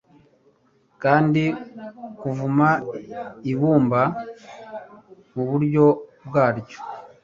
[1.03, 1.43] Kandi
[2.19, 2.69] kuvuma
[3.51, 4.01] ibumba
[5.33, 5.85] muburyo
[6.27, 6.77] bwaryo